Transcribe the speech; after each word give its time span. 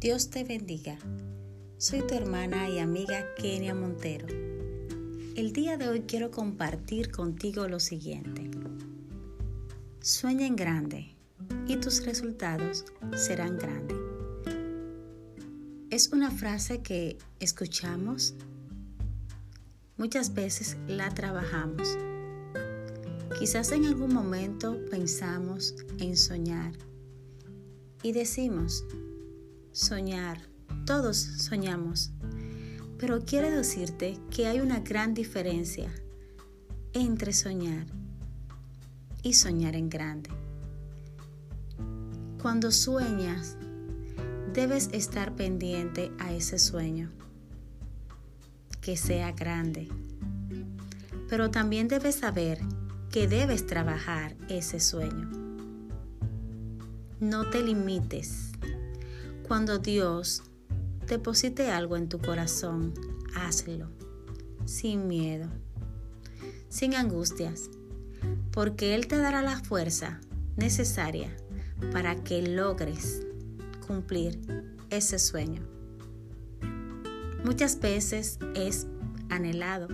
Dios 0.00 0.30
te 0.30 0.44
bendiga. 0.44 0.96
Soy 1.76 2.00
tu 2.06 2.14
hermana 2.14 2.70
y 2.70 2.78
amiga 2.78 3.34
Kenia 3.34 3.74
Montero. 3.74 4.26
El 5.36 5.52
día 5.52 5.76
de 5.76 5.90
hoy 5.90 6.04
quiero 6.08 6.30
compartir 6.30 7.10
contigo 7.10 7.68
lo 7.68 7.80
siguiente. 7.80 8.50
Sueña 10.00 10.46
en 10.46 10.56
grande 10.56 11.14
y 11.68 11.76
tus 11.76 12.06
resultados 12.06 12.86
serán 13.14 13.58
grandes. 13.58 13.98
Es 15.90 16.08
una 16.14 16.30
frase 16.30 16.80
que 16.80 17.18
escuchamos, 17.38 18.32
muchas 19.98 20.32
veces 20.32 20.78
la 20.88 21.10
trabajamos. 21.10 21.98
Quizás 23.38 23.70
en 23.72 23.84
algún 23.84 24.14
momento 24.14 24.78
pensamos 24.90 25.74
en 25.98 26.16
soñar 26.16 26.72
y 28.02 28.12
decimos, 28.12 28.86
soñar, 29.72 30.40
todos 30.86 31.16
soñamos, 31.16 32.12
pero 32.98 33.24
quiero 33.24 33.50
decirte 33.50 34.18
que 34.30 34.46
hay 34.46 34.60
una 34.60 34.80
gran 34.80 35.14
diferencia 35.14 35.90
entre 36.92 37.32
soñar 37.32 37.86
y 39.22 39.34
soñar 39.34 39.76
en 39.76 39.88
grande. 39.88 40.30
Cuando 42.40 42.72
sueñas, 42.72 43.56
debes 44.52 44.88
estar 44.92 45.34
pendiente 45.36 46.10
a 46.18 46.32
ese 46.32 46.58
sueño, 46.58 47.10
que 48.80 48.96
sea 48.96 49.32
grande. 49.32 49.88
Pero 51.28 51.50
también 51.50 51.86
debes 51.86 52.16
saber 52.16 52.58
que 53.10 53.28
debes 53.28 53.66
trabajar 53.66 54.36
ese 54.48 54.80
sueño. 54.80 55.30
No 57.20 57.48
te 57.50 57.62
limites. 57.62 58.49
Cuando 59.50 59.80
Dios 59.80 60.44
deposite 61.08 61.72
algo 61.72 61.96
en 61.96 62.08
tu 62.08 62.20
corazón, 62.20 62.94
hazlo, 63.34 63.90
sin 64.64 65.08
miedo, 65.08 65.48
sin 66.68 66.94
angustias, 66.94 67.68
porque 68.52 68.94
Él 68.94 69.08
te 69.08 69.16
dará 69.16 69.42
la 69.42 69.58
fuerza 69.58 70.20
necesaria 70.54 71.36
para 71.90 72.14
que 72.14 72.42
logres 72.42 73.26
cumplir 73.88 74.38
ese 74.88 75.18
sueño. 75.18 75.62
Muchas 77.44 77.80
veces 77.80 78.38
es 78.54 78.86
anhelado, 79.30 79.88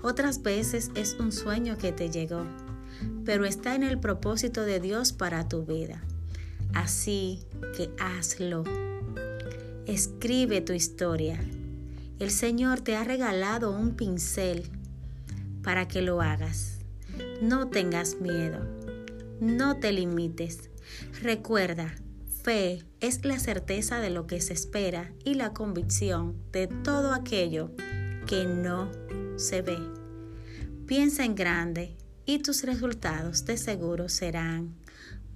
otras 0.00 0.42
veces 0.42 0.92
es 0.94 1.16
un 1.18 1.32
sueño 1.32 1.76
que 1.76 1.90
te 1.90 2.08
llegó, 2.08 2.44
pero 3.24 3.46
está 3.46 3.74
en 3.74 3.82
el 3.82 3.98
propósito 3.98 4.62
de 4.62 4.78
Dios 4.78 5.12
para 5.12 5.48
tu 5.48 5.64
vida. 5.66 6.04
Así 6.74 7.40
que 7.76 7.90
hazlo. 7.98 8.64
Escribe 9.86 10.60
tu 10.60 10.72
historia. 10.72 11.40
El 12.18 12.30
Señor 12.30 12.80
te 12.80 12.96
ha 12.96 13.04
regalado 13.04 13.70
un 13.70 13.96
pincel 13.96 14.70
para 15.62 15.88
que 15.88 16.02
lo 16.02 16.20
hagas. 16.20 16.78
No 17.42 17.68
tengas 17.68 18.20
miedo. 18.20 18.60
No 19.40 19.78
te 19.78 19.92
limites. 19.92 20.70
Recuerda, 21.22 21.94
fe 22.42 22.84
es 23.00 23.24
la 23.24 23.38
certeza 23.38 24.00
de 24.00 24.10
lo 24.10 24.26
que 24.26 24.40
se 24.40 24.52
espera 24.52 25.12
y 25.24 25.34
la 25.34 25.52
convicción 25.52 26.36
de 26.52 26.66
todo 26.66 27.14
aquello 27.14 27.70
que 28.26 28.44
no 28.44 28.90
se 29.36 29.62
ve. 29.62 29.78
Piensa 30.86 31.24
en 31.24 31.34
grande 31.34 31.96
y 32.34 32.38
tus 32.38 32.62
resultados 32.62 33.44
de 33.44 33.56
seguro 33.56 34.08
serán 34.08 34.76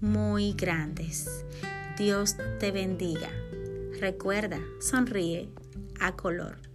muy 0.00 0.52
grandes. 0.52 1.44
Dios 1.98 2.36
te 2.60 2.70
bendiga. 2.70 3.30
Recuerda, 4.00 4.60
sonríe 4.80 5.48
a 5.98 6.14
color. 6.14 6.73